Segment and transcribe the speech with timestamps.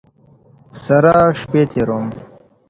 [0.83, 2.07] ســـره شپـــــې تېــروم